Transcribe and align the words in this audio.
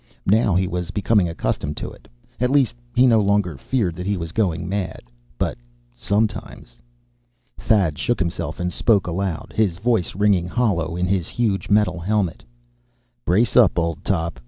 Now 0.25 0.55
he 0.55 0.65
was 0.67 0.89
becoming 0.89 1.29
accustomed 1.29 1.77
to 1.77 1.91
it. 1.91 2.07
At 2.39 2.49
least, 2.49 2.75
he 2.95 3.05
no 3.05 3.19
longer 3.21 3.55
feared 3.55 3.95
that 3.97 4.07
he 4.07 4.17
was 4.17 4.31
going 4.31 4.67
mad. 4.67 5.03
But 5.37 5.59
sometimes.... 5.93 6.79
Thad 7.59 7.99
shook 7.99 8.17
himself 8.19 8.59
and 8.59 8.73
spoke 8.73 9.05
aloud, 9.05 9.53
his 9.55 9.77
voice 9.77 10.15
ringing 10.15 10.47
hollow 10.47 10.95
in 10.95 11.05
his 11.05 11.27
huge 11.27 11.69
metal 11.69 11.99
helmet: 11.99 12.43
"Brace 13.25 13.55
up, 13.55 13.77
old 13.77 14.03
top. 14.03 14.39